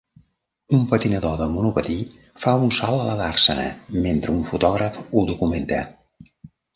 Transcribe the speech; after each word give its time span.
Un 0.75 0.79
patinador 0.91 1.35
de 1.41 1.47
monopatí 1.57 1.97
fa 2.45 2.53
un 2.69 2.73
salt 2.77 3.01
a 3.03 3.05
la 3.09 3.17
dàrsena 3.19 3.65
mentre 4.07 4.33
un 4.37 4.41
fotògraf 4.53 4.97
ho 5.13 5.23
documenta. 5.33 5.83